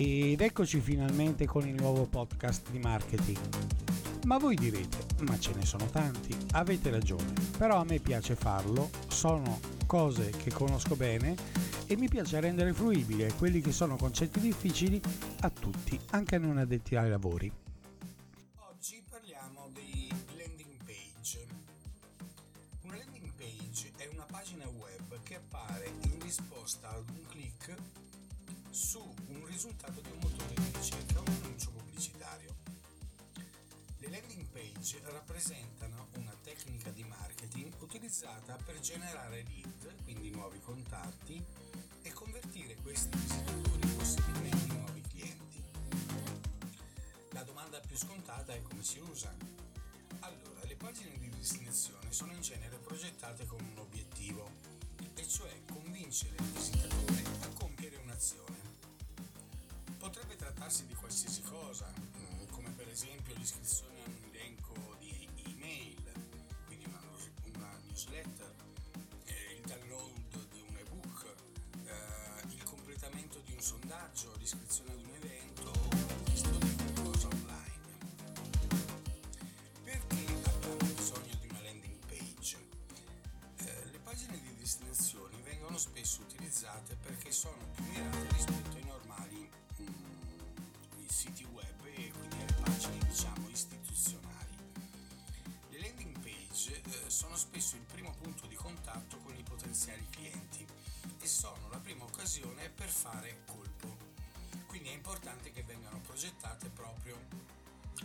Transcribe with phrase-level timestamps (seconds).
[0.00, 3.38] ed eccoci finalmente con il nuovo podcast di marketing.
[4.26, 8.90] Ma voi direte, ma ce ne sono tanti, avete ragione, però a me piace farlo,
[9.08, 11.34] sono cose che conosco bene
[11.88, 15.00] e mi piace rendere fruibile quelli che sono concetti difficili
[15.40, 17.50] a tutti, anche a non addetti ai lavori.
[18.70, 21.44] Oggi parliamo di landing page.
[22.82, 27.74] Una landing page è una pagina web che appare in risposta ad un clic
[28.70, 32.54] su un risultato di un motore di ricerca o un annuncio pubblicitario.
[33.98, 41.42] Le landing page rappresentano una tecnica di marketing utilizzata per generare lead, quindi nuovi contatti,
[42.02, 45.62] e convertire questi visitatori possibilmente in nuovi clienti.
[47.30, 49.34] La domanda più scontata è come si usa.
[50.20, 54.50] Allora, le pagine di destinazione sono in genere progettate con un obiettivo,
[55.14, 57.67] e cioè convincere il visitatore a compiere
[60.68, 66.12] Trattarsi di qualsiasi cosa, mm, come per esempio l'iscrizione a un elenco di email,
[66.66, 67.00] quindi una,
[67.54, 68.54] una newsletter,
[69.24, 71.34] eh, il download di un ebook,
[71.86, 77.96] eh, il completamento di un sondaggio, l'iscrizione ad un evento o l'acquisto di qualcosa online.
[79.84, 82.58] Perché abbiamo bisogno di una landing page?
[83.64, 88.77] Eh, le pagine di destinazioni vengono spesso utilizzate perché sono più mirate rispetto ai
[96.58, 100.66] page eh, sono spesso il primo punto di contatto con i potenziali clienti
[101.20, 103.96] e sono la prima occasione per fare colpo.
[104.66, 107.16] Quindi è importante che vengano progettate proprio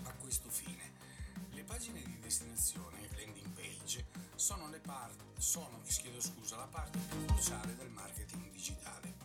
[0.04, 1.02] a questo fine.
[1.50, 5.82] Le pagine di destinazione, landing page, sono, le par- sono
[6.20, 9.16] scusa, la parte più cruciale del marketing digitale.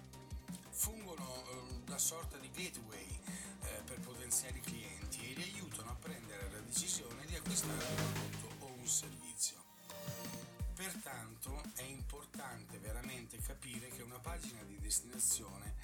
[0.70, 3.20] Fungono eh, da sorta di gateway
[3.62, 7.97] eh, per potenziali clienti e li aiutano a prendere la decisione di acquistare
[12.08, 15.74] importante veramente capire che una pagina di destinazione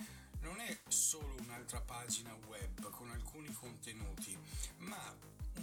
[0.40, 4.34] non è solo un'altra pagina web con alcuni contenuti,
[4.78, 5.14] ma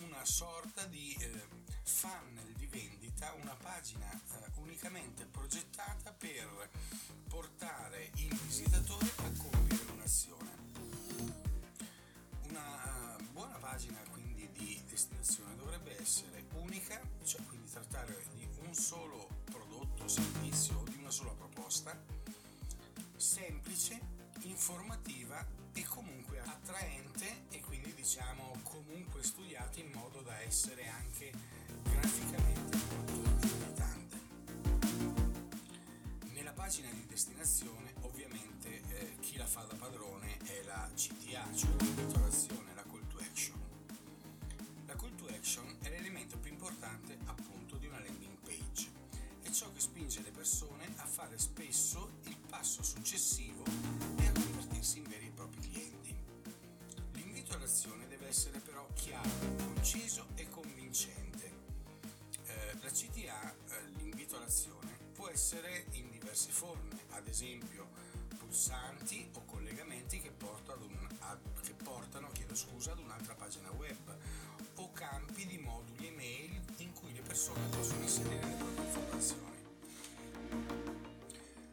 [0.04, 1.48] una sorta di eh,
[1.84, 6.70] funnel di vendita, una pagina eh, unicamente progettata per
[7.28, 8.81] portare il visitatore
[24.72, 31.32] informativa e comunque attraente e quindi diciamo comunque studiata in modo da essere anche
[31.84, 34.20] graficamente molto invitante.
[36.32, 41.70] Nella pagina di destinazione ovviamente eh, chi la fa da padrone è la CTA, cioè
[41.78, 42.20] l'invito
[42.74, 43.60] la call to action.
[44.86, 46.11] La call to action è l'elemento
[66.62, 67.90] forme, ad esempio
[68.38, 74.16] pulsanti o collegamenti che, portano un, a, che portano scusa, ad un'altra pagina web
[74.76, 79.60] o campi di moduli email in cui le persone possono inserire le proprie informazioni.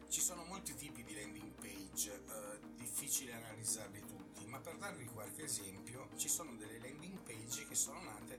[0.09, 5.45] Ci sono molti tipi di landing page, eh, difficile analizzarli tutti, ma per darvi qualche
[5.45, 8.39] esempio, ci sono delle landing page che sono nate,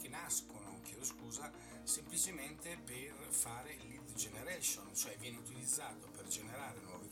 [0.00, 1.52] che nascono, chiedo scusa,
[1.84, 3.76] semplicemente per fare
[4.14, 7.08] generation, cioè viene utilizzato per generare nuovi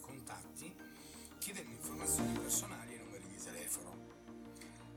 [0.00, 0.74] contatti
[1.38, 4.12] chiedendo informazioni personali e numeri di telefono.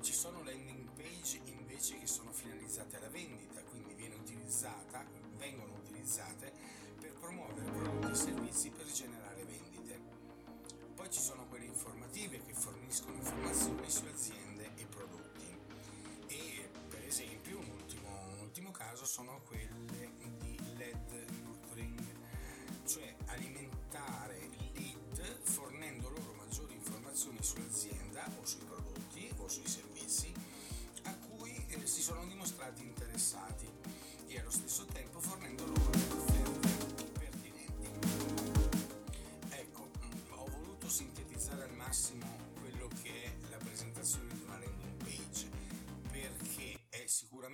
[0.02, 5.06] Ci sono landing page invece che sono finalizzate alla vendita, quindi utilizzata,
[5.38, 6.52] vengono utilizzate
[7.00, 9.17] per promuovere prodotti e servizi per generare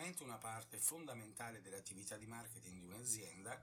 [0.03, 3.61] sicuramente una parte fondamentale dell'attività di marketing di un'azienda.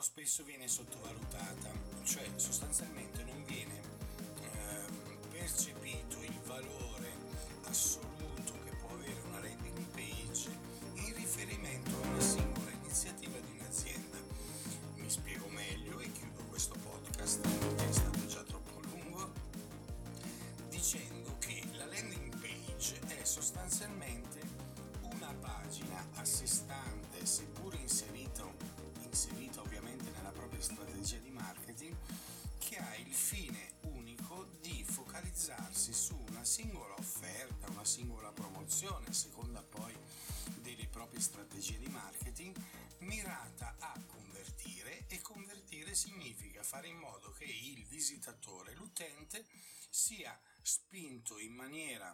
[0.00, 1.70] Spesso viene sottovalutata,
[2.04, 3.09] cioè sostanzialmente
[41.30, 42.56] strategia di marketing
[42.98, 49.46] mirata a convertire e convertire significa fare in modo che il visitatore, l'utente,
[49.88, 52.12] sia spinto in maniera,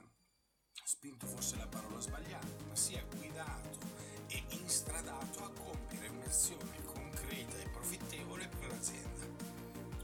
[0.85, 3.79] spinto forse la parola sbagliata, ma sia guidato
[4.27, 9.27] e instradato a compiere un'azione concreta e profittevole per l'azienda.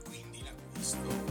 [0.04, 1.21] Quindi l'acquisto